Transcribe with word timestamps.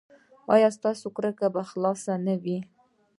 ایا 0.53 0.69
ستاسو 0.77 1.07
کړکۍ 1.15 1.47
به 1.53 1.61
خلاصه 1.69 2.13
نه 2.25 2.35
وي؟ 2.43 2.57